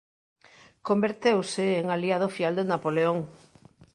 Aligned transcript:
Converteuse 0.87 1.65
en 1.81 1.85
aliado 1.95 2.27
fiel 2.35 2.53
de 2.57 2.65
Napoleón. 2.71 3.19